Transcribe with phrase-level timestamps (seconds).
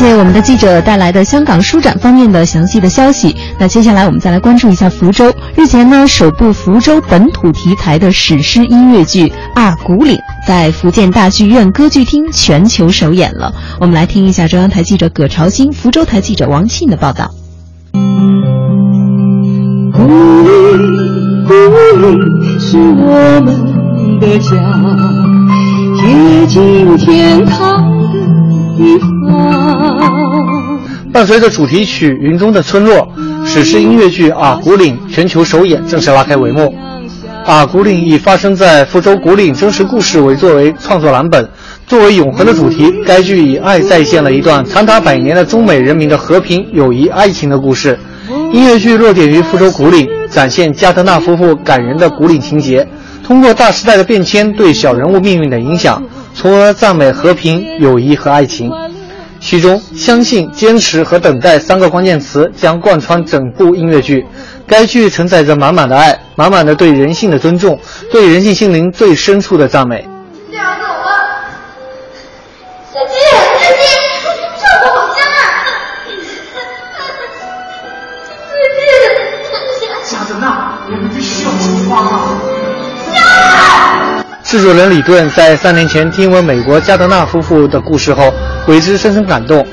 [0.00, 3.36] 谢我们的记者带来的香港书展方面的详细的消息。
[3.58, 5.30] 那接下来我们再来关注一下福州。
[5.54, 10.16] 日前呢，首部福州本土题材的史诗音乐剧《二古岭》
[10.48, 13.52] 在福建大剧院歌剧厅全球首演了。
[13.78, 17.30] 我们来听一下中央台记者葛朝新、福州台记者王庆的报道。
[17.92, 18.00] 古
[19.98, 21.52] 岭，古
[22.00, 24.56] 岭是我们的家，
[26.00, 27.99] 接近天堂。
[31.12, 32.96] 伴随着主题曲《云中的村落》，
[33.46, 36.60] 史诗音乐剧《阿古岭》全球首演正式拉开帷幕。
[37.44, 41.48] 《阿古岭》以发生在福州古岭真实故事为作为创作蓝本，
[41.86, 47.98] 作为永恒的主题，该剧以爱再现了一段长达百年的中美人民的和平、友谊、爱情的故事。
[48.52, 52.86] 音乐剧落点于福州古岭，展现加德纳夫妇感人的古岭情节，
[53.24, 56.00] 通过大时代的变迁对小人物命运的影响。
[56.34, 58.70] 从而赞美和平、友谊和爱情，
[59.40, 64.26] 其中相信、坚持和等待三个关键词将贯穿整部音乐剧。
[64.66, 67.78] 该剧承载着满满的爱，满满的对人性的尊重，
[68.12, 70.08] 对人性心灵最深处的赞美。
[70.50, 71.10] 这样走了，
[72.92, 73.14] 小姐，
[73.60, 73.82] 小姐，
[74.56, 75.44] 照顾好家啊！
[78.48, 78.54] 再
[79.80, 81.56] 见，加德纳，我们必须要出
[81.88, 82.59] 发了。
[84.50, 88.34] 制作人李顿在三年前听闻美国加德纳夫妇的故事后，
[88.66, 89.64] 为之深深感动。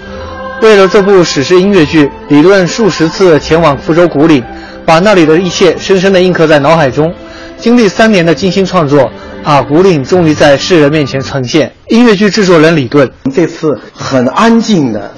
[0.61, 4.43] 为了这部史诗音乐剧，李顿数十次前往福州古岭，
[4.85, 7.11] 把那里的一切深深地印刻在脑海中。
[7.57, 9.11] 经历三年的精心创作，
[9.43, 11.73] 啊，古岭终于在世人面前呈现。
[11.87, 15.11] 音乐剧制作人李顿这次很安静的、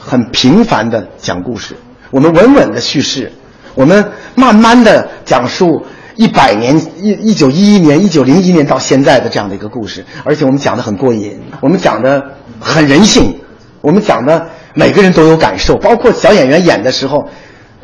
[0.00, 1.76] 很平凡的讲故事，
[2.10, 3.30] 我们稳稳的叙事，
[3.74, 4.02] 我们
[4.34, 5.84] 慢慢的讲述。
[6.16, 12.22] 一百年一一九一一年一九零一年到现在的这样的一个故事，而且我们讲的很过瘾，我们讲的
[12.60, 13.38] 很人性，
[13.80, 17.28] 我们讲的每个人都有感受，包括小演员演的时候，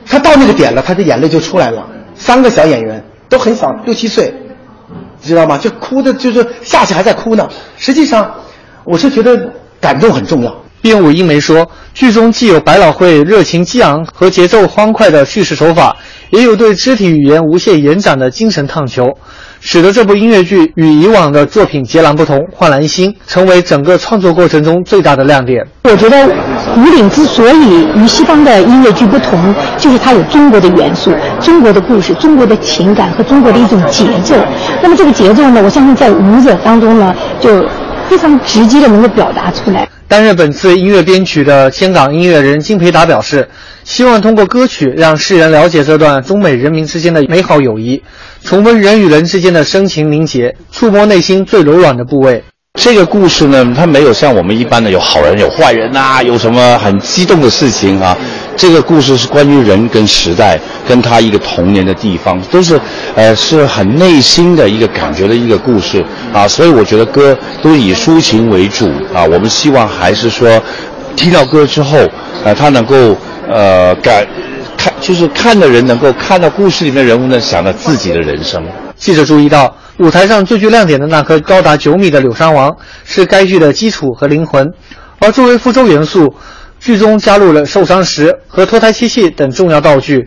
[0.06, 1.87] 他到那个点了，他的眼泪就出来了。
[2.15, 4.32] 三个小演员都很小，六七岁，
[5.22, 5.59] 知道吗？
[5.59, 7.49] 就哭的，就是下去还在哭呢。
[7.78, 8.32] 实际上，
[8.84, 10.55] 我是觉得感动很重要。
[10.82, 15.97] 编舞英梅说，剧中既有百老汇热情激昂和节奏欢快的叙事手法。
[16.31, 19.05] 也有对肢体语言无限延展的精神探求，
[19.61, 25.67] 使得这部音乐剧与以往的作品截然不同，焕然一新，成为整个创作过程中最大的亮点。
[25.85, 26.17] 我觉得
[26.75, 34.37] 《古岭》之所以与西方的音乐剧不同，就是它有中国的元素、中国的故事、中国的情感和中国的一种节奏。
[34.83, 37.65] 那么这个节奏呢，我相信在舞者当中呢，就
[38.10, 39.88] 非常直接的能够表达出来。
[40.09, 43.48] 担任本次音乐编曲的香港音乐人金培达表示，
[43.84, 48.03] 希望通过歌曲让世人了解这段中美人民之间的美好友谊，
[48.43, 52.43] 重温人与人之间的深情凝结，触摸内心最柔软的部位。
[52.81, 58.16] 这个故事呢，它没有像我们一般的有好人有坏人呐，有什么很激动的事情啊。
[58.56, 62.78] 这个故事是关于人跟时代，跟他一个童年的地方，都是，
[63.15, 66.47] 呃，是很内心的一个感觉的一个故事啊。
[66.49, 69.25] 所以我觉得歌都以抒情为主啊。
[69.25, 70.63] 我们希望还是说，
[71.17, 71.99] 听到歌之后，
[72.45, 73.17] 呃，他能够
[73.49, 74.27] 呃感
[74.77, 78.63] 看，就是看的人能够看到故事里面人物呢，想到自己的人生。
[78.97, 82.75] 记者注意到，舞台上最具亮点的那棵高达九米的柳山王，
[83.05, 84.67] 是该剧的基础和灵魂，
[85.19, 86.35] 而作为福州元素。
[86.79, 90.27] 剧中加入了受伤石和脱胎漆器等重要道具。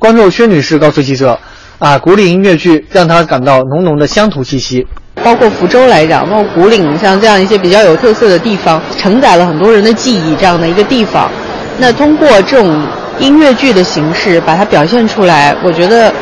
[0.00, 1.38] 观众薛女士告诉记者
[1.78, 4.84] ：“啊，古岭音乐剧让她感到浓浓的乡土气息。
[5.22, 11.30] 包括福州来讲，包括古岭像这样一些比较有特色的地方，承载了很多人的记忆这样的一个地方。
[11.78, 12.82] 那通过这种
[13.18, 16.12] 音乐剧的形式把它表现出来，我觉得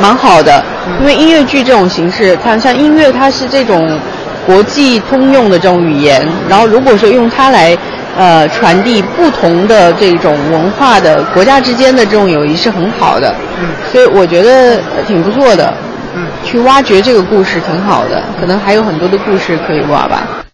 [0.00, 0.62] 蛮好的。
[1.00, 3.98] 因为音乐剧这种形式，它像音乐，它是这种
[4.46, 6.26] 国际通用的这种语言。
[6.48, 7.76] 然后如果说用它来。”
[8.18, 15.70] 呃，传递不同的这种文化的国家之间的这种友谊是很好的，嗯，所以我觉得挺不错的，
[16.44, 20.45] 去挖掘这个故事挺好的，可能还有很多的故事可以挖吧。